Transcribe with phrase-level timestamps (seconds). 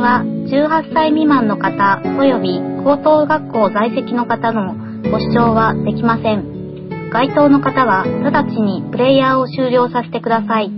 [0.00, 4.74] は18歳未満の方及び高等学校在籍の方の
[5.10, 7.10] ご視聴はできません。
[7.10, 10.70] 該当の方は直ちにプレイヤーを終了させてください。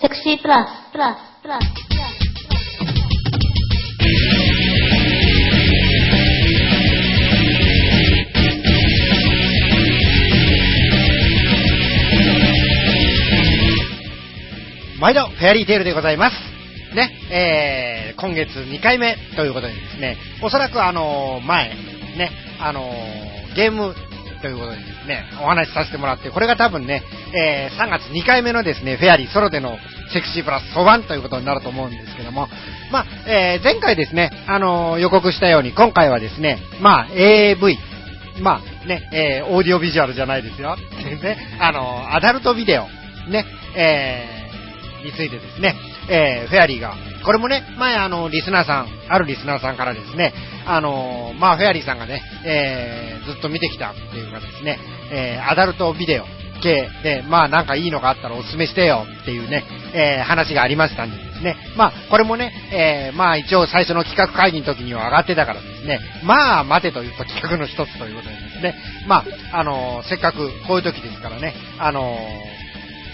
[0.00, 1.87] セクシープラス、プラス、プラス。
[15.00, 16.36] 毎度、フェアリーテールでございます。
[16.94, 21.68] ね、えー、今月2回目ということでですね、おそらくあの前、
[22.16, 22.90] ね、あの
[23.54, 23.94] ゲーム
[24.42, 29.78] ということでですね、お話しさせてもらって、これが多分ね、えー、3月2回目のですね、フェアリーソロでの
[30.12, 32.48] セクシープラスソワンということになると思うんですけども、
[32.90, 37.78] まあ、えー、前回ですね、あの予告したように、今回はですね、まあ、AV、
[38.40, 40.76] まあ、ね、えー、オーディオビジュアルじゃないですよ。
[41.22, 42.88] ね、あのアダルトビデオ、
[43.28, 43.44] ね、
[43.76, 44.37] えー、
[45.04, 45.74] についてですね、
[46.08, 50.32] えー、フェアリーが、これもね、前あの、リスナーさん、あるリスナーさんからですね、
[50.66, 54.78] あのまあ、フェアリーさんがね、えー、ずっと見てきたっていうかですね、
[55.10, 56.24] えー、アダルトビデオ
[56.60, 68.74] 系で、まあなんかいいのがあったらお勧めしてよっていうね、えー、話がありましたんでですね、まあこれもね、えー、まあ一応最初の企画会議の時には上がってたからですね、まあ待てというと企画の一つということでですね、
[69.06, 72.18] まあ、あのせっかくこういう時ですからね、あの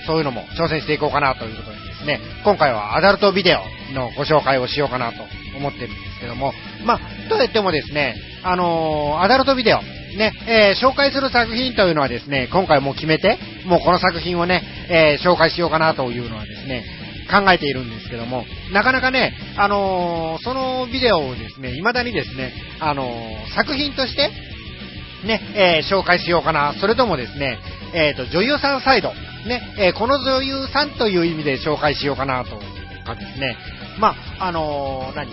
[0.07, 5.19] そういうのも挑戦していこうかなということでですね、今回はアダルトビデオのご紹介をしようかなと
[5.57, 6.53] 思ってるんですけども、
[6.85, 16.85] まあ、と言ってもですね、あのー、アダルトビデオ、ね、えー、紹介する作品というのはですね、今回もう決めて、もうこの作品をね、えー、紹介しようかなというのはですね、
[17.31, 23.11] 考えているんですけども、なかなかね、あのそのビデオをですね、未だにですね、あの
[23.55, 24.31] 作品として、
[25.25, 27.59] ね、え紹介しようかな、それともですね、
[27.95, 29.13] えっ、と、女優さんサイド、
[29.49, 32.51] ね、えー、この女優さんという意味で紹介しようかなと
[33.05, 33.57] かですね、
[33.99, 35.31] まあ、あのー、何？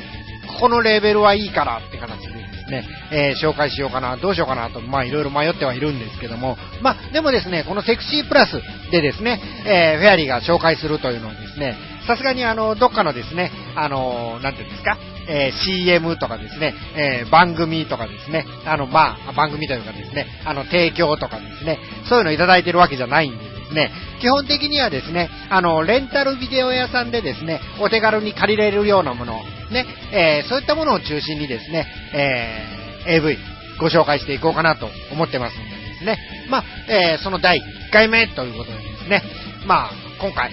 [0.48, 8.62] ここのレベルはいいからって形でですね、えー、紹介しようかな、どうしようかなと、まあ、いろいろ迷ってはいるんですけども、まあ、でもですね、このセクシープラス
[8.92, 14.98] でですね、えフェアリーが紹介するというのはですね、さすがにあの、どっかのですね、あのなんていうんですか、
[15.30, 21.80] えー、CM とかですね、えー、番組とかですね、あの、まあ、番組というかですね、あの、提供とかですね、
[22.10, 33.38] そういうのいただいてるわけじゃないんでですね、基本的にはですね、あの、レンタルビデオ屋さんでですね、お手軽に借りれるようなもの、ね、えー、そういったものを中心にですね、えー、AV
[33.80, 36.18] ご紹介していこうかなと思ってますんでですね、
[36.50, 37.62] まあ、えー、その第1
[37.92, 39.24] 回目ということでですね、
[39.66, 40.52] まあ、今回、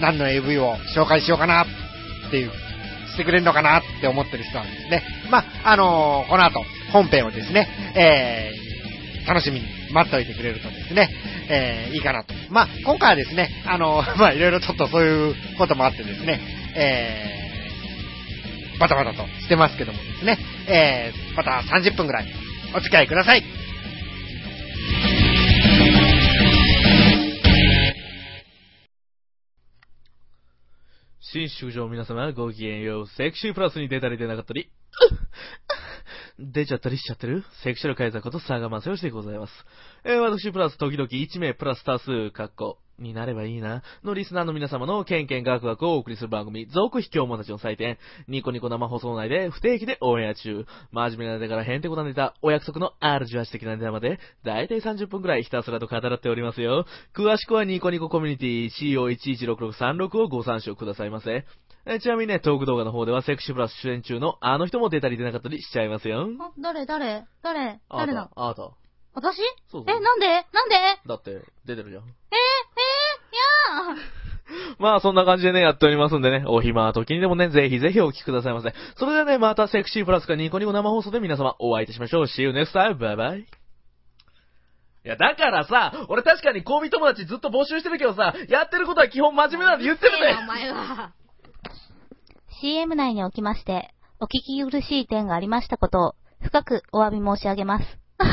[0.00, 1.66] 何の AV を紹介しようかなっ
[2.30, 2.50] ていう、
[3.12, 11.08] してくれるのかなって思ってる人はですね、まあ、あのー、この後、本編をですね、えー、楽しみに待っておいてくれるとですね、
[11.48, 12.34] えー、いいかなと。
[12.50, 16.40] まあ、今回はですね、あの、 まあ、いろいろちょっとそういうこともあってですね、
[16.74, 22.26] えー、バタバタとしてますけどもですね、えー、また30分ぐらい
[22.74, 23.44] お付き合いください。
[31.20, 33.06] 新宿場皆様ごきげんよう。
[33.08, 34.70] セクシープラスに出たり出なかったり、
[36.38, 37.44] 出ちゃったりしちゃってる？
[37.62, 39.52] セクシャルカイザーこと佐賀正義でございます。
[40.04, 56.86] えー、私プラス時々1名プラス多数、かっこ、になればいいな、のリスナーの皆様のケンケンガクガクをお送りする番組、続秘境者たちの祭典、ニコニコ生放送内で不定期でオンエア中、真面目なネタからへんてこなネタ、お約束の R18 的なネタまで、だいたい30分くらいひたすらと語らっておりますよ。
[57.16, 61.44] 詳しくはニコニココミュニティ CO116636 をご参照くださいませ。
[61.86, 66.26] えちなみにね、トーク動画の方ではセクシープラス出演中のあの人も出たり出なかったりしちゃいますよ。
[66.40, 68.70] あ、誰誰誰誰なあなた。
[69.14, 69.36] 私？
[69.70, 70.26] そうそうえ、なんで？
[70.26, 70.76] なんで？
[71.06, 72.02] だって、出てるじゃん。
[72.02, 78.74] えー、えー、いやー まあ、そんな感じでね、やっておりますんでね、お暇な時にでもね、ぜひぜひお聞きくださいませ。
[78.96, 82.24] それではね、またセクシープラスかニコニコ生放送で皆様お会いいたしましょう。
[82.24, 82.96] See you next time.
[82.98, 83.38] Bye bye.
[83.40, 83.46] い
[85.04, 91.12] や、だからさ、俺確かに恋人友達ずっと募集してるけどさ、やってることは基本真面目なんて言ってるぜ えーお前は。
[92.60, 97.84] CM 内におきまして、お聞き苦しい点がありましたことを、深くお詫び申し上げます。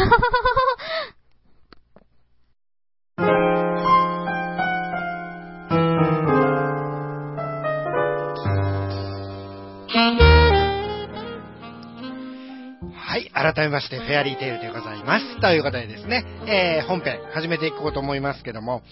[12.94, 15.42] はい、改めまして、フェアリーテールでございます。
[15.42, 18.84] ということでですね、えー、本編始めていこうと思いますけども、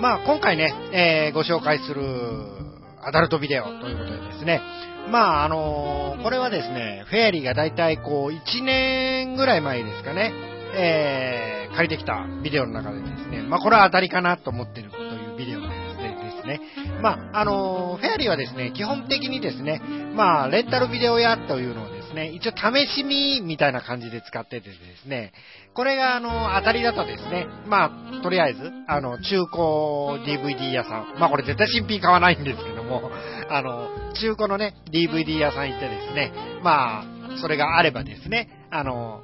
[0.00, 2.02] まあ、今回ね、えー、ご紹介する
[3.06, 4.60] アダルトビデオということでですね、
[5.10, 10.32] まああのこれはですね、フェアリーがだいたいこう1年ぐらい前ですかね、
[10.74, 15.72] えー、借りてきたビデオの中でですね、まあこれは当たりかなと思ってるというビデオでで
[16.42, 16.60] すね、
[17.02, 19.82] まああのフェアリーはですね、基本的にですね、
[20.14, 25.32] まあレンタルビデオ屋というのをですね、一応試し見みたいな感じで使っててですね、
[25.74, 29.62] これがあの、当たりだとですね、まあ、とりあえず、あの、中古
[30.24, 33.10] DVD 屋さん、まあこれ絶対新品買わないんですけども、
[33.48, 36.32] あの、中古のね、DVD 屋さん行ってですね、
[36.62, 37.04] まあ、
[37.40, 39.22] それがあればですね、あの、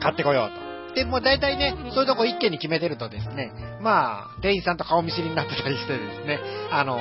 [0.00, 0.94] 買ってこようと。
[0.94, 6.40] で、もう大体ね、そういうとこ一軒に決めてるとですね、まあ、店員さんと顔見知りになってたりしてですね、
[6.72, 6.98] あの、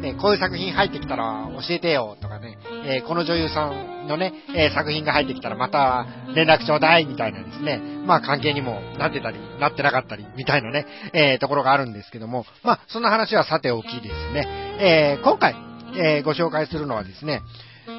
[0.00, 14.46] ね、こういう作品入ってきたら教えてよとかね、えー、この女優さんのね、えー、作品が入ってきたらまた連絡ちょうだいみたいなですね、まあ関係にもなってたり、なってなかったりみたいなね、えー、ところがあるんですけども、まあそんな話はさておきですね、
[14.80, 15.54] え今回、
[15.96, 17.42] えご紹介するのはですね、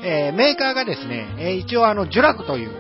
[0.04, 2.72] えメーカーがですね、え一応あの、呪楽という、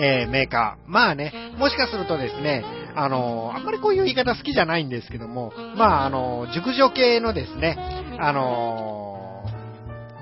[0.00, 0.90] えメーカー。
[0.90, 7.76] まあね、もしかするとですね、あの、あんまりこういう言い方好きじゃないんですけども、まあ、あの、熟女系のですね、
[8.18, 9.44] あの、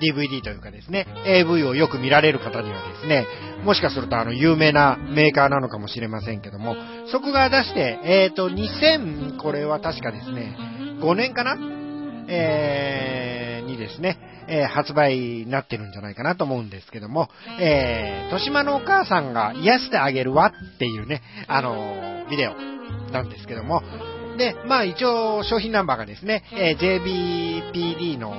[0.00, 3.26] DVD というかですね、AV をよく見られる方にはですね、
[3.64, 6.74] もしかするとあの、有名なメーカーなのかもしれませんけども、
[7.12, 10.56] そこが出して、えっ、ー、と、2000、これは確かですね、
[11.02, 11.56] 5年かな？
[12.32, 14.18] えー、にですね、
[14.48, 17.28] えー、発売になってるんじゃないかなと思うんですけども、
[17.60, 22.54] えー、豊島のお母さんが癒してあげるわっていうね、あのビデオ
[23.12, 23.82] なんですけども、
[24.38, 28.34] で、まあ一応商品ナンバーがですね、えー、JBPD の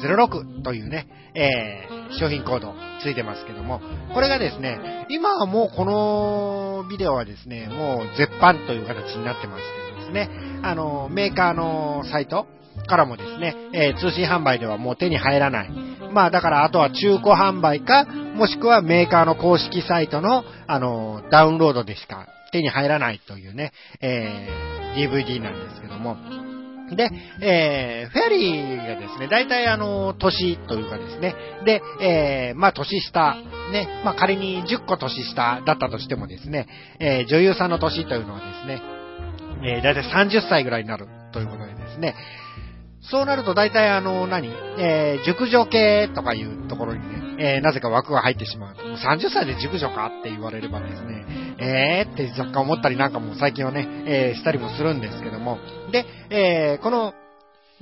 [0.00, 3.80] 06というね、えー、商品コードついてますけども、
[4.12, 9.62] これがですね、今はもうこのビデオはですね、もう絶版という形になってまし
[9.96, 10.28] てですね、
[10.62, 12.46] あの、メーカーのサイト
[12.84, 15.70] からもですね、えー、通信販売ではもう手に入らない。
[16.12, 26.16] まあだからあとは中古販売か、もしくはメーカーの公式サイトの、あの、ダウンロードでしか手に入らないというね、えー、DVD なんですけども、
[26.94, 27.10] で、
[27.40, 31.34] えー、フェリーがですね、大体あの、年というかですね、
[31.64, 33.36] で、えー、まあ年下、
[33.72, 36.68] ね、まあ仮に10個年下だったとしてもですね、
[37.00, 38.82] えー、女優さんの年というのはですね、
[39.66, 42.14] えー、大体30歳ぐらいになるということでですね、
[43.10, 44.48] そうなると大体あの、何？
[44.78, 48.74] えー、熟女系とかいうところにね、えー、なぜか枠が入ってしまう。
[48.76, 51.24] もう30歳で熟女かって言われればですね、
[51.58, 55.58] えーって若干思ったりなんかも最近はね、えー、したりもするんですけども。
[55.92, 57.14] で、えー、この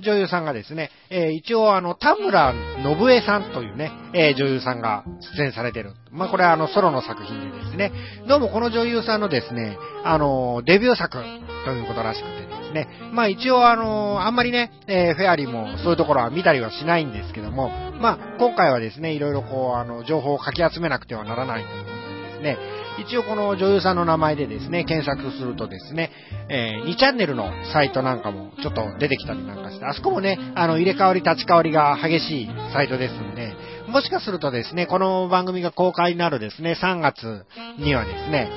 [0.01, 5.05] 女優さんがですね、えー、一応あの、田村信江さんというね、えー、女優さんが
[5.37, 5.93] 出演されてる。
[6.11, 7.93] まあ、これはあの、ソロの作品でですね、
[8.27, 11.19] どうもこの女優さんのですね、あの、デビュー作
[11.65, 17.71] ということらしくてねですね、まあ、一応あの、あんまりね、えー、フェアリーもそういうところは見たりはしないんですけども、
[18.01, 22.59] まあ、今回はですね、いろいろこう、あの、情報をかき集めなくてはならないということでですね、
[22.99, 26.11] 一応この女優さんの名前でですね、検索するとですね、
[26.49, 33.55] えー、2チャンネルのサイトなんかもちょっと出てきたりなんかして、あそこもね、あの、入れ替わり立ち替わりが激しいサイトですんで、
[33.89, 37.45] もしかするとですね、この番組が公開になるですね、3月
[37.79, 38.51] にはですね、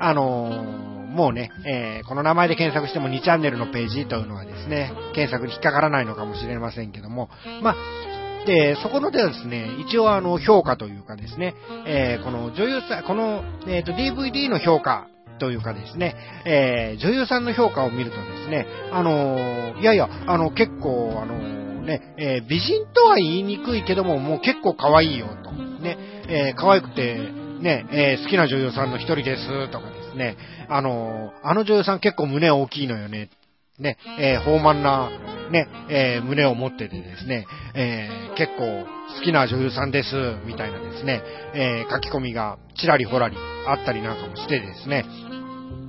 [0.00, 7.28] あのーもうね、えー、この名前で検索しても2チャンネルのページというのはですね、検索に引っかからないのかもしれませんけども、
[7.62, 7.76] まあ、
[8.46, 11.54] で、そこのではですね、一応あの、評価というかですね、
[11.86, 15.06] えー、この女優さん、この、えっ、ー、と、DVD の評価
[15.38, 25.52] というかですね、えー、女優さんの評価を見るとですね、あのいやいや、あの、結構、あのね、え美人とは言いにくいけども、もう結構可愛いよと。
[25.52, 25.96] ね、
[26.28, 27.16] え可愛くて、
[27.60, 30.36] ね、え好きな女優さんの一人ですとかでね、
[30.68, 33.30] あのあの女優さん結構胸大きいのよね。
[33.78, 35.08] ね、えー、豊満な、
[35.52, 38.84] ね、えー、胸を持っててですね、えー、結構
[39.16, 41.22] 好きな女優さんです、みたいなですね、
[41.54, 43.36] え書き込みがちらりほらり
[43.68, 45.04] あったりなんかもしてですね、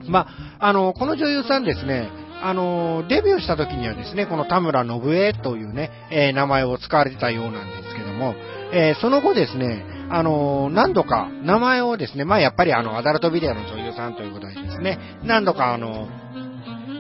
[0.08, 0.28] ま
[0.60, 2.10] あ、の、この女優さんですね、
[2.42, 8.36] あの、デビューした時にはですね、この田村信江というね、え名前を使われてたようなんですけども、
[8.72, 16.08] えその後ですね、あの何度か名前をですね、まあやっぱりあの、アダルトビデオの女優さんということでですね、何度かあの、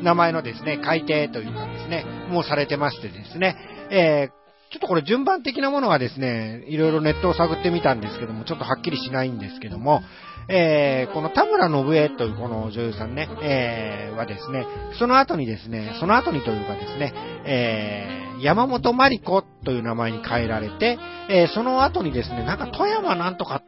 [0.03, 3.57] 名前のですね、改定というかですね、もうされてましてですね、
[3.91, 4.29] え
[4.71, 10.01] ちょっとこれ順番的なものがですね、いろいろネットを探ってみたんですけども、ちょっとはっきりしないんですけども、
[10.47, 14.67] えー、この田村信江というこの女優さんね、えー、はですね、
[14.99, 17.13] その後にですね、その後にというかですね、
[17.45, 20.99] えー、山本まり子という名前に変えられて、
[21.31, 23.63] えー、その後にですね、なんか富山なんとか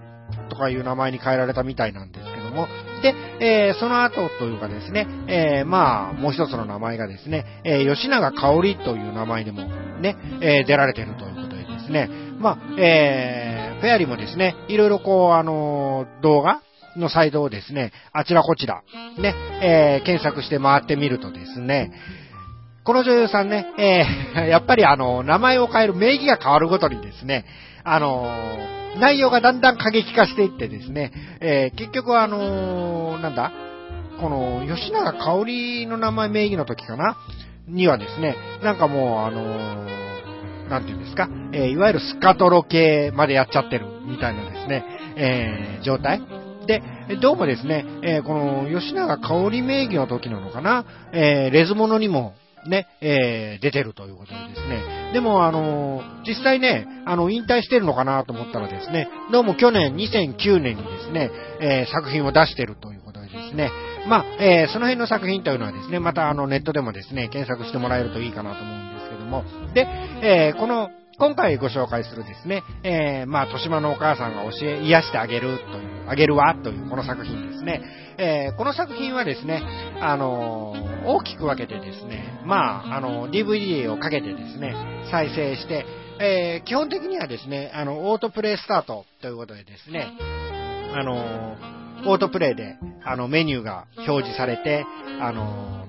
[0.49, 2.67] とかいう名前に変えられたみたいなんですけども、
[3.01, 9.63] で、えー、その後というかですね、えー、まあ、もう一つの名前がですね、えー、吉永香織という名前でも
[10.01, 16.61] ね、え、出られてるということでですね、まあ、えー、フェアリーもですね、いろいろこう、あの、動画
[16.95, 18.83] のサイトをですね、あちらこちら、
[19.17, 21.91] ね、え、検索して回ってみるとですね、
[22.83, 27.45] この女優さんね、えー、やっぱりあの、名前を変える名義が変わるごとにですね、
[27.83, 33.51] あのー、内容がだんだん過激化していってですね、えー、結局あのー、なんだ
[34.19, 37.17] この、吉永香織の名前名義の時かな
[37.67, 40.01] にはですね、なんかもうあの
[40.69, 44.85] なんていうんですか、えいわゆるスカトロ系までやっちゃってるみたいなですね、
[45.15, 46.21] え状態。
[46.67, 46.83] で、
[47.21, 52.35] どうもですね、えこの吉永香織名義の時なのかな、えレズモノにも
[52.67, 55.11] ね、えー、出てるということでですね。
[55.13, 63.71] でも、あのー、実際ね、あの、引退してるのかなと思ったらですね、どうも去年2009年にですね、えー、作品を出してるということでですね、
[64.07, 69.87] まあ、えその辺の作品というのはですね、またあの、ネットでもですね、検索してもらえるといいかなと思うんですけども、で、
[70.21, 70.89] えこの、
[71.21, 77.83] 今回ご紹介するですね、えー、まあ、豊島のお母さんが教え、癒してあげるという、あげるわというこの作品ですね。
[78.17, 79.61] えー、この作品はですね、
[80.01, 84.73] あのー、大きく分けてですね、まあ、あの、DVD をかけてですね、
[85.11, 85.85] 再生して、
[86.19, 90.17] えー、基本的にはですね、あの、オートプレイスタートということでですね、
[90.95, 91.55] あの
[92.07, 94.87] オートプレイで、あの、メニューが表示されて、
[95.21, 95.85] あの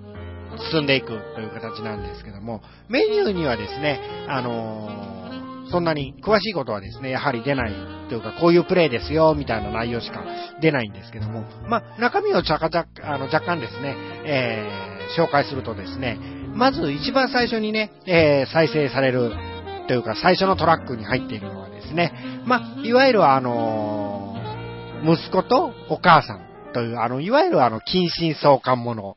[0.70, 3.98] 進んでいくという形なんですけども、メニューにはですね、
[4.28, 5.11] あの
[5.72, 7.72] そんなに詳しいことはですね、やはり出ない
[8.10, 10.22] というか、こういうプレイですよ、みたいな内容しか
[10.60, 16.18] 出ないんですけども、まあ、中身を若干、あの若干ですね、えー、紹介するとですね、
[16.54, 19.32] まず一番最初にね、えー、再生される
[19.88, 22.12] というか、最初のトラックに入っているのはですね、
[22.44, 29.16] まあ、いわゆるあのー、息子とお母さんという、あの、いわゆるあの、近親相関もの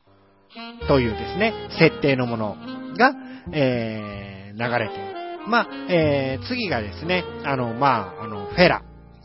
[0.88, 2.56] というですね、設定のもの
[2.96, 3.12] が、
[3.52, 5.15] えー、流れて
[5.46, 8.82] まあ、えー、次がですね、あの、まあ、あの、フェラ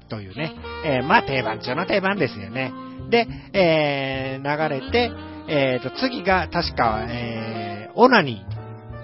[0.10, 2.74] というね、えー、まあ、定番中の定番ですよね。
[3.10, 5.12] で、えー、流れて、
[5.48, 8.46] えーと、次が確か、えー、オナニ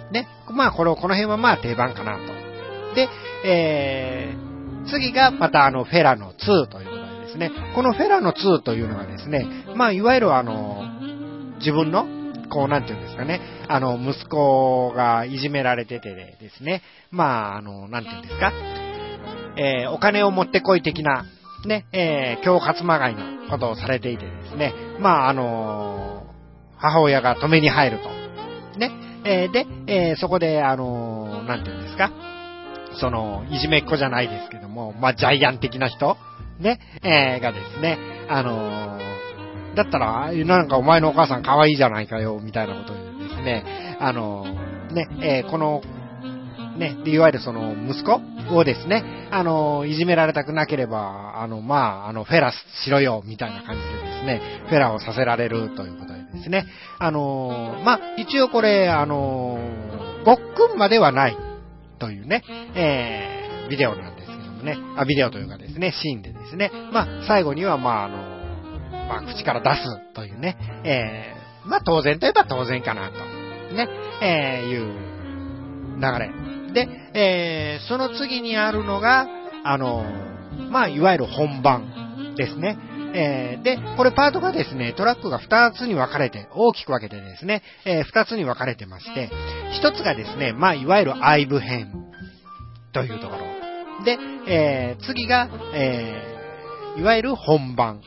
[0.10, 0.12] ー。
[0.12, 0.28] ね。
[0.52, 2.96] まあ、これ、この辺はまあ定番かなと。
[2.96, 3.10] で、
[3.46, 9.46] えー、次がまたあの、フェラの2ということでですね、このフェラの2というのがですね、
[9.76, 10.84] まあ、いわゆるあの、
[11.60, 12.06] 自分の
[12.50, 18.52] こう、なんていうんですかね、あの、息子がいじめられててですね、まあ、あの、なんていうんですか、
[19.58, 21.26] えー、お金を持ってこい的な、
[21.66, 26.28] ね、えー、恐喝まがいのことをされていてですね、まあ、あの、
[26.78, 28.10] 母親が止めに入ると。
[28.80, 28.92] ね、
[29.26, 32.12] えー、で、え、そこで、あのー、なんていうんですか、
[33.00, 36.18] その、いじめっ子じゃないですけども、まあ、ジャイアン的な人、
[36.60, 37.98] ね、え、がですね、
[38.30, 39.00] あの、
[39.78, 44.44] だったら、なんかお前のお母さん可愛いじゃないかよ、みたいなことでですね、あの、
[44.92, 45.82] ね、えー、この、
[46.78, 48.20] ね、いわゆるその息子
[48.56, 56.66] をですね、あの、いじめられたくなければ、あの、まあ、あの、フェラしろよ、みたいな感じでですね、フェラをさせられるということでですね、
[57.00, 59.60] あの、まあ、一応これ、あの、
[60.26, 61.38] ごっくんまではない
[62.00, 62.44] というね、
[62.76, 68.37] えー、ビデオなんですけどもね、あ、ビデオというかですね、シーンでですね、まあ、最後には、まあ、あの、
[69.08, 73.18] まあ、口から出すというね、えー、まあ、当然といえば当然かなと、
[73.76, 73.88] ね、
[74.22, 76.32] えー、いう流れ。
[76.74, 79.28] で、えー、その次にあるのが、
[79.64, 80.06] あの、
[80.70, 82.78] まあ、いわゆる本番ですね。
[83.14, 89.30] えー、で、これパートがですね、トラックが2つに分かれて、大きく分けてですね、えー、2つに分かれてまして、
[89.82, 91.92] 1つがですね、まあ、いわゆる愛部編
[92.94, 94.06] というところ。
[94.06, 96.37] で、えー、次が、え
[96.98, 98.02] いわゆる本番、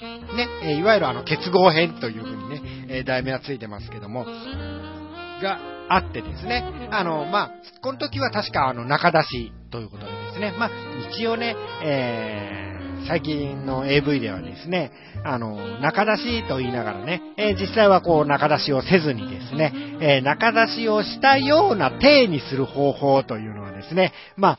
[0.62, 4.24] ね、いわゆるあの結合編というふうにね、え題名はついてますけども、
[5.40, 7.50] があってですね、あの、まあ、
[7.82, 10.70] この時は確かあの中出しということでですね、まあ、
[11.12, 14.92] 一応ね、えー、最近の AV ではですね、
[15.24, 24.58] あの、中出しと言いながらね、えー、実際はこう中出しをせずにですね、えー、中出しをしたような体にする方法というのはですね、まあ、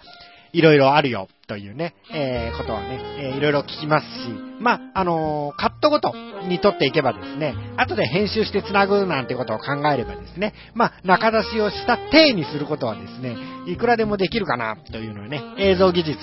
[0.53, 4.29] いろいろあるよというね、えー、ことはね、えー、いろいろ聞きますし、
[4.59, 6.13] まあ、あのー、カットごと
[6.47, 13.35] に撮っていけばですね、後で編集して繋ぐなんてことを考えればですね、まあ、中出しをした体にすることはですね、
[13.67, 16.19] いくらでもできるかなというのはね、映像技術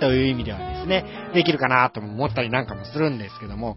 [0.00, 3.76] という意味ではですね、できるかなと思ったりなんかもするんですけども、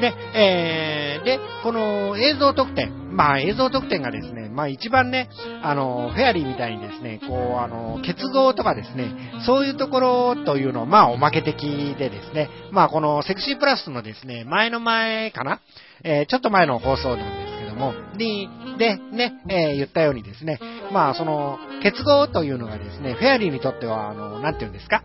[0.00, 5.28] で、えー、で、この映像特典、まあ映像特典がですね、まあ一番ね、
[5.62, 9.12] あの、フェアリーみたいにですね、こう、あの、結合とかですね、
[9.46, 15.60] そういうところというのを、まあおまけ的でですね、まあこのセクシープラスのですね、前の前かな、
[16.02, 20.58] えー、ちょっと前の放送なんですけども、で、で、ね、えー、言ったようにですね、
[20.92, 25.02] まあその、結合というのがですね、フェアリーにとっては、あの、なんて言うんですか、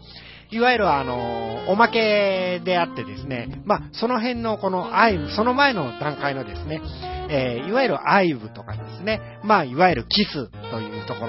[0.52, 6.82] いわゆるあの、おまけであってですね、まあ、その辺のこの愛、その前の段階のですね、
[7.30, 11.28] えー、いわゆる愛部とかですね、まあ、いわゆるキスというとこ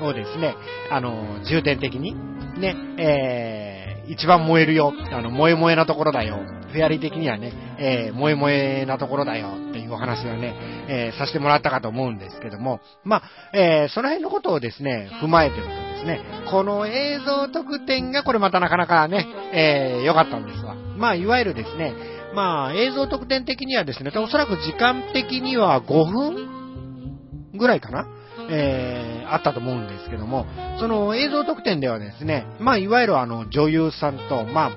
[0.00, 0.56] ろをですね、
[0.90, 2.16] あの、重点的に、
[2.58, 6.38] ね、えー、一番燃えるよ、あの、萌え萌えなところだよ、
[6.72, 10.54] フェアリー的にはね、えー、萌え萌えなところだよっていうお話をね、
[10.88, 13.22] えー、させてもらったかと思うんですけども、まあ、
[13.52, 16.20] えー、その辺のことをですね、踏まえてるとですね、
[16.50, 20.74] この映像特典がこれまたなかなかね、えー、良かったんですわ。
[20.74, 21.94] まあ、いわゆるですね、
[22.34, 28.06] まあ、映像特典的にはですね、おそらく時間的には5分ぐらいかな
[28.50, 30.46] えー、あったと思うんですけども、
[30.78, 34.72] その映像特典ではですね、まあ、いわゆるあの、女優さんと、ま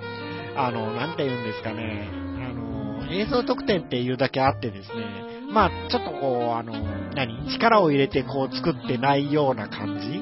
[0.55, 6.73] あ、あの、なんて言うんですかね、あの、映像特典っていうだけあってですね、まあ、ちょっとこう、あの、
[7.15, 10.19] 何力を入れてこう作ってないような感じ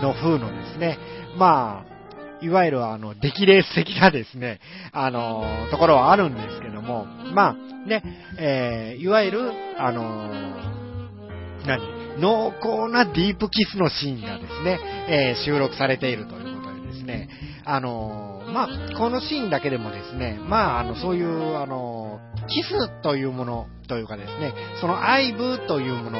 [0.00, 0.98] の風のですね、
[1.36, 1.92] まあ、
[2.44, 4.60] いわゆるあの、出来レース的なですね、
[4.92, 8.02] あの、ところはあるんですけども、まあ、ね、
[8.38, 10.28] えー、いわゆる、あの、
[11.66, 17.28] 何濃厚なディープキスのシーンがですね、えー、収録されているということでですね、
[17.64, 26.18] あのまあ、このシーンだけでもですね、まあ、あの、そういう、あの、キスというものというかですね、その愛部というもの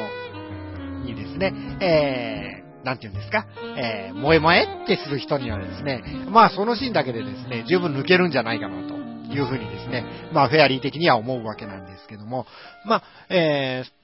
[1.05, 3.45] にですね、えー、なんて言うんですか、
[3.77, 8.95] えー、萌え萌えってする人にはですね、まあ、そのシーンだけでですね、十分抜けるんじゃないかなと
[9.33, 12.45] いうふうにですね、まあ、フェアリー的には思うわけなんですけども、
[12.85, 14.02] まあ、えー、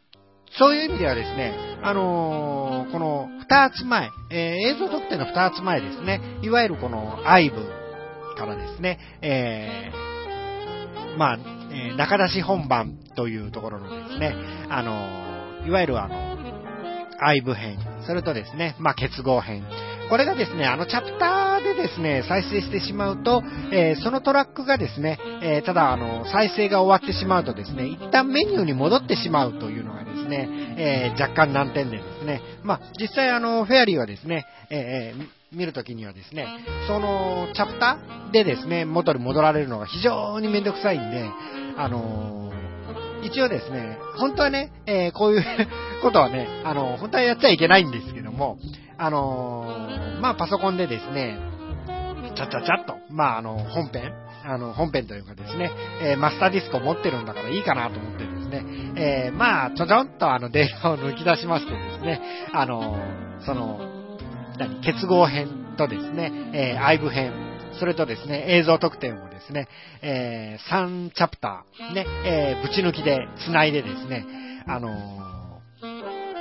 [0.57, 1.53] そういう意味ではですね、
[1.83, 7.57] あのー、この二つ前、えー、映像特典の二つ前ですね、いわゆるこの愛部
[8.35, 11.39] からですね、えー、まあ、
[11.71, 14.33] え、中出し本番というところのですね、
[14.69, 16.39] あの、いわゆるあの、
[17.19, 17.77] 愛部編、
[18.07, 19.63] それとですね、まあ、結合編、
[20.09, 35.13] これがですね、あのチャプターでですね、再生してしまうと、えー、そのトラックがですね、えー、ただあの、再生が終わってしまうとですね、一旦メニューに戻ってしまうというのがですね、え、若干難点でですね、まあ、実際あの、フェアリーはですね、え
[35.51, 36.47] 見るときにはですね、
[36.87, 41.29] そのチャプターでですね、元に戻られるのが非常にめんどくさいんで、
[41.77, 42.51] あの
[43.23, 45.43] 一応ですね、本当はね、えこういう
[46.01, 48.57] ことはね、あの、本当はやっちゃいけないんですけども、
[48.99, 51.39] あのー、まあ、パソコンでですね、
[52.35, 54.13] ちゃちゃちゃっと、まあ、あの、本編、
[54.45, 58.65] あの、本編というかですね、えー、マスターディスクを持ってるんだからいいかなと思ってですね、
[58.97, 62.21] えー、まあ、ちょちょんとあの、データを抜き出しましてですね、
[62.53, 62.97] あの
[63.45, 63.79] その、
[64.57, 67.33] 何、結合編とですね、えー、愛部編、
[67.79, 69.69] それとですね、映像特典をですね、
[70.01, 74.25] えー、3チャプター、ね、えー、ぶち抜きで繋いでですね、
[74.67, 74.89] あの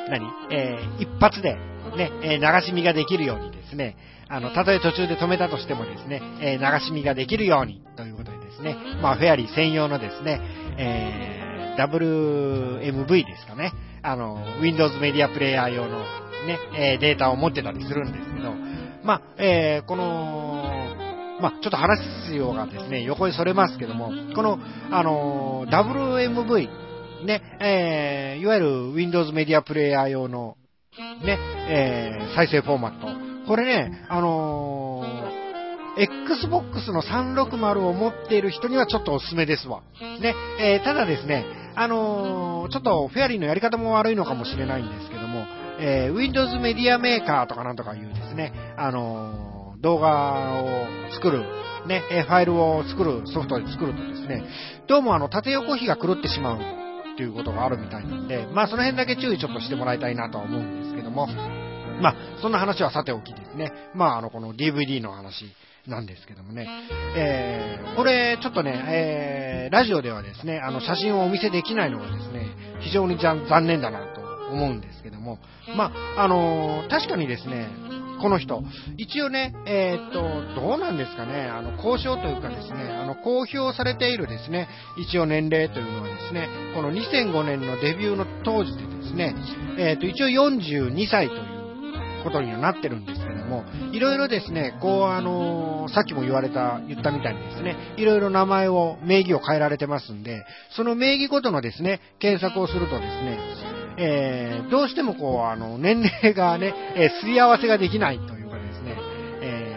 [0.09, 1.57] 何えー、一発で
[1.97, 3.97] ね、え流し見ができるようにですね、
[4.29, 10.41] あの、たとえ途中で止めたとしてもですね、え流し見ができるようにということでですね、まあ、フェアリー専用のですね、
[10.79, 13.73] えー、WMV ですかね、
[14.03, 15.99] あの、Windows メディアプレイヤー用の
[16.47, 18.53] ね、えデータを持ってたりするんですけど、
[19.03, 20.65] まあ、えー、この、
[21.41, 24.59] まあ、ちょっと話すようがですね、横にそれますけども、この、
[24.91, 26.69] あの、WMV、
[27.25, 30.58] ね、えー、いわゆる Windows メディアプレイヤー用の
[30.99, 33.07] ね、えー、再生フォーマット。
[33.47, 39.83] これね、あのー、Xbox の360を持っている人にはちょっとおすすめですわ。
[40.21, 41.45] ね、えー、ただですね、
[41.77, 45.47] あのー、ちょっとフェアリーのやり方も悪いのかもしれないんですけども、
[45.81, 51.45] えー、Windows メディアメーカーとかなんとかいうですね、あのー、動画を作る、
[51.87, 54.43] ね、ファイルを作る、ソフトで作るとですね、
[54.89, 56.88] どうもあの、縦横比が狂ってしまう
[57.19, 61.27] っていうことがあるみたいなんで、まあその辺だけ注意ちょっとしてもらいたいなとは思うんですけども、
[62.01, 65.47] まあそんな話はさておきですね、まああのこの DVD の話
[65.89, 66.69] なんですけどもね、
[67.17, 68.85] えー、これちょっとね、
[69.67, 72.47] えー、ラジオではですね、あの写真をお見せできないのがですね、
[72.83, 74.21] 非常に残念だなと
[74.53, 75.41] 思うんですけども、
[75.77, 77.69] まあ、あのー、確かにですね、
[78.21, 78.63] この人。
[78.97, 89.35] 一応ね、えー、っと、どうなんですかね、あの、交渉というかですね、あの、公表されているですね、一応年齢というのはですね、この2005年のデビューの当時でですね、
[89.79, 91.59] えー、っと、一応42歳という
[92.25, 103.39] ことにはなってるんですけども、いろいろですね、こうあのさっきも言われた、言ったみたいにですね、いろいろ名前を、名義を変えられてますんで、その名義ごとのですね、検索をするとですね、
[103.99, 108.97] えーどうしてもこう、あの、年齢がね、えーすり合わせができないというかですね、
[109.43, 109.75] え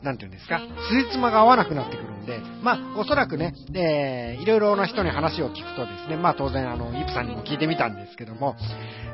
[0.00, 0.60] ーなんていうんですか、
[0.90, 8.56] つじつまが合わなくなってくるんで、まあ、おそらくね、えーいろいろな人に話を聞くとですね、まあ当然あの、イプさんにも聞いてみたんですけども、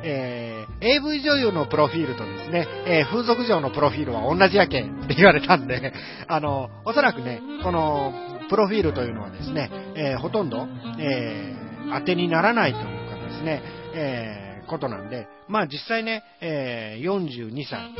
[0.03, 5.93] えー AV 女優のプロフィールとですね、えー風俗嬢のプロフィールは同じやけんって言われたんで、
[6.27, 8.13] あの、おそらくね、この、
[8.49, 10.67] プロフィールというのはですね、えーほとんど、
[10.99, 12.98] えー当てにならないという
[13.29, 13.61] ですね、
[13.95, 17.91] えーことなんで、まあ実際ね、えー42歳、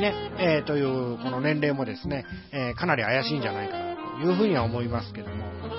[0.00, 5.34] ね、えーというこの年齢もですね、えーかなり怪しいんじゃないかなというふうには思いますけども、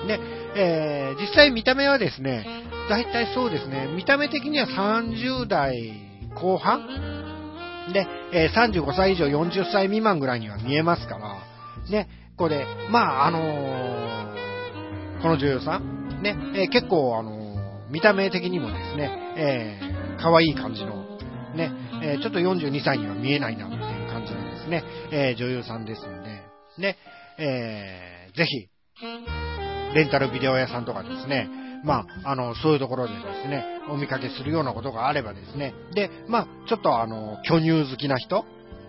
[0.06, 0.18] ね、
[0.56, 2.44] えー実際見た目はですね、
[2.90, 5.92] 大体そうですね、見た目的には30代
[6.34, 6.86] 後半？
[7.92, 11.36] で、え35歳以上40歳未満ぐらいには見えますから、
[11.90, 13.38] ね、これ、まあ、あの
[15.22, 17.35] この女優さん、ね、え結構、あの
[17.90, 21.18] 見た目的にもですね、えー、可愛い感じの、
[21.54, 21.70] ね、
[22.02, 26.42] えーちょっと42歳には見えないなっていう感じのですね、えー女優さんですので、
[26.78, 26.96] ね、
[27.38, 28.68] えーぜひ、
[29.94, 31.48] レンタルビデオ屋さんとかですね、
[31.84, 38.44] まあ、あの、そういうところでですね、お見かけするようなことがあればですね、で、まあ、ちょっとあの、巨乳好きな人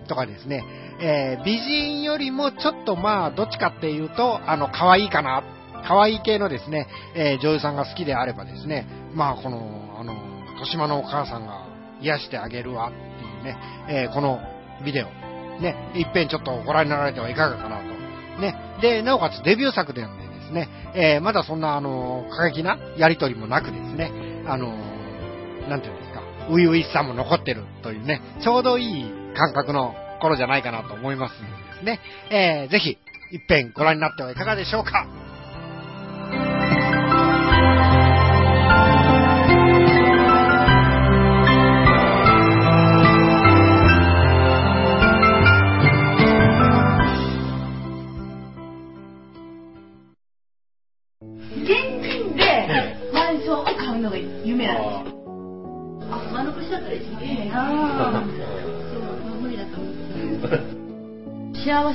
[0.07, 0.63] とかですね、
[0.99, 5.43] えー美人よりもちょっとまあ、どっちかっていうと、あの、可愛いかな、
[5.85, 10.13] 可愛い系のですね、えー女優さんが好きであればですね、まあ、この、あの、
[10.53, 11.65] 豊島のお母さんが
[12.01, 13.57] 癒してあげるわっていうね、
[13.89, 14.39] えーこの
[14.85, 15.07] ビデオ、
[15.61, 18.41] ね、いっぺんちょっとご覧になられてはいかがかなと。
[18.41, 24.11] ね、で、なおかつデビュー作でなんでですね、えーまだそんな、あの、過激なやりとりもなくですね、
[24.47, 24.73] あの、
[25.67, 32.97] なんていうんですか、初々しさも残ってるというね、ちょうどいい感覚の頃じゃないかなと思いますのでですね、えーぜひ、
[33.31, 35.05] 一遍ご覧になってはいかがでしょうか。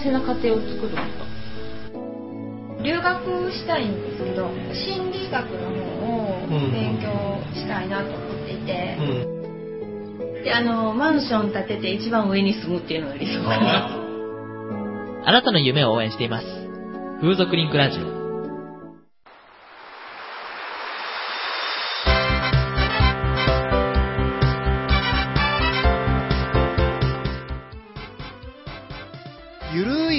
[0.02, 1.32] 幸せな家庭を作ること。
[2.82, 8.98] 留学したいんですけど、心理学の方を勉強したいなと思っていて、
[10.42, 13.96] で、あの、マンション建てて一番上に住むっていうのが理想かな。
[15.24, 16.46] あなたの夢を応援しています。
[17.20, 18.21] 風俗リンクラジオ。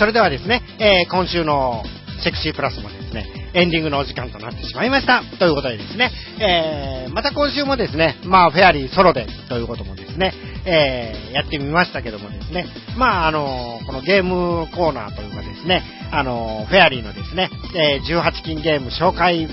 [0.00, 1.82] それではですね、えー今週の
[2.24, 5.22] セクシープラスもですね、エンディングのお時間となってしまいました。
[5.38, 6.10] ということでですね、
[6.40, 10.32] えーまた今週もですね、まあ、フェアリーソロでということもですね、
[10.64, 12.64] えーやってみましたけどもですね、
[12.96, 19.48] まあ、あのこのゲームコーナーというかですね、あのフェアリーのですね、えー18金ゲーム紹介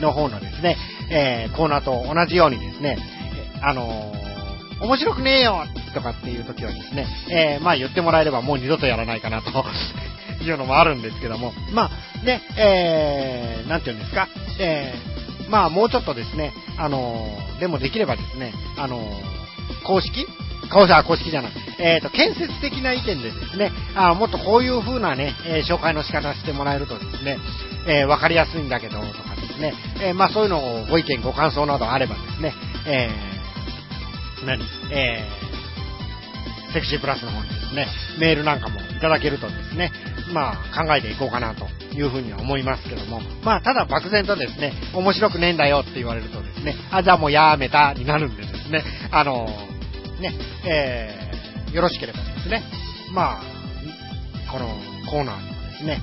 [0.00, 0.78] の方のですね、
[1.10, 2.96] えーコーナーと同じようにですね、
[3.62, 4.10] あの
[4.80, 9.50] 面白くねえよとかっていう時はですね、えーまあ言ってもらえればもう二度とやらないかなと
[10.44, 11.90] いうのもあるんですけども、ま
[12.22, 14.28] あね、えー、なんていうんですか、
[14.60, 17.26] えー、まあもうちょっとですね、あの
[17.58, 19.00] でもできればですね、あの
[19.84, 20.26] 公式？
[20.70, 21.52] 公式公式じゃない。
[21.78, 27.38] えっ、と、建設的な意見でですね、あもっとこういう風なね、えー紹介の仕方してもらえるとですね、
[27.86, 32.54] えーわかりやすいんだけど、とかですね、えーまあそういうのをご意見、ご感想などあればですね、
[32.86, 33.35] えー
[34.44, 35.56] 何えー
[36.72, 37.86] セクシープラスの方にですね、
[38.20, 39.92] メールなんかもいただけるとですね、
[40.34, 49.46] まあ考えていこうかなというふうには思いますけども、まあただ漠然とですね、面白くねえんだよって言われるとですね、あ、じゃあもうやめたになるんでですね、あの
[50.20, 50.34] ね、
[50.66, 51.26] えー
[51.72, 52.62] よろしければですね、
[53.12, 53.42] まあ、
[54.50, 54.66] この
[55.10, 56.00] コーナーにもですね、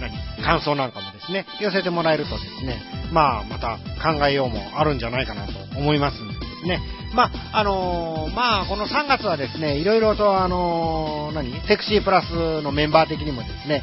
[0.00, 6.80] 何、感想なんかもですね、寄せてもらえるとですね、まあ、また考えようもあるんじゃないかなと思いますんでですね、
[7.14, 13.82] まあ、あのーまあ、この3月はですね、いろいろとあのー何、セクシープラスのメンバー的にもですね、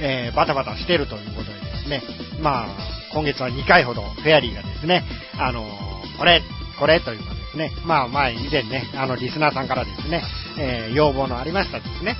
[0.00, 2.02] えーバタバタしてるということでですね、
[2.40, 2.76] まあ、
[3.12, 5.04] 今月は2回ほどフェアリーがですね、
[5.38, 6.42] あのーこれ、
[6.78, 10.22] これというかですね、まあ前以前ね、あのリスナーさんからですね、
[10.58, 12.16] えー要望のありましたですね、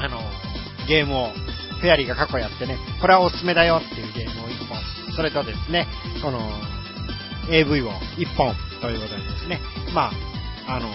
[0.00, 0.20] あの
[0.86, 1.28] ゲームを
[1.80, 4.78] フェアリーが過去やってね、これはおすすめだよっていうゲームを1本、
[5.16, 5.86] それとですね、
[6.22, 6.40] この
[7.50, 9.60] AV を1本ということでですね、
[9.94, 10.10] ま
[10.66, 10.88] あ、あの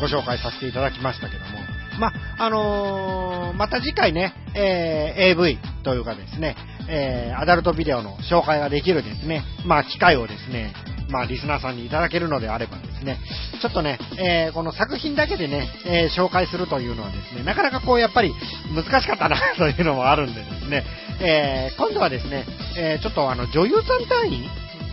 [0.00, 1.58] ご紹介させていただきましたけども、
[1.98, 6.56] まあ、あのーまた次回ね、えー AV というかですね、
[6.88, 10.72] えーアダルトビデオの紹介ができるですね、まあ、機会をですね、
[11.10, 13.18] まあ、リスナーさんにいただけるのであればですね、
[13.60, 18.34] ちょっとね、えーこの作品だけでね、えー紹介するというのはですね、なかなかこう、やっぱり
[18.74, 20.84] 難しかったなというのもあるんでですね、
[21.20, 22.46] えー今度はですね、
[22.78, 24.48] えーちょっとあの、女優さん単位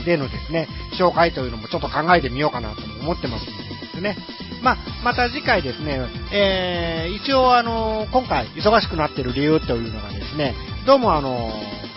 [0.05, 0.67] でのですね、
[0.99, 4.17] 紹介というのもちょっと考えてみようかなと思ってますのでですね、
[4.63, 5.99] まあ、また次回ですね、
[6.33, 11.51] えー一応あの、今回忙しくなってる理由というのがですね、どうもあの、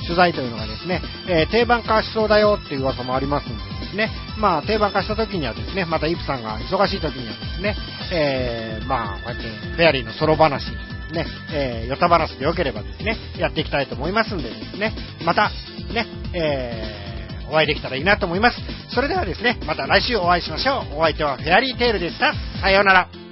[0.05, 7.77] 取材というのがですね、えー定番化しそうだよっていう噂もありますんでですね、まあ定番化した時にはですね、またイプさんが忙しい時にはですね、
[8.13, 9.43] えーまあこうやって
[9.77, 10.71] フェアリーのソロ話、
[11.13, 15.51] ね、えー、ヨタ話でよければですね、やっていきたいと思いますんでですね、また、
[15.93, 17.11] ね、えー
[17.51, 18.61] お会いできたらいいなと思います。
[18.95, 20.99] それではですね、また来週お会いしましょう。
[20.99, 22.33] お相手はフェアリーテールでした。
[22.61, 23.30] さようなら。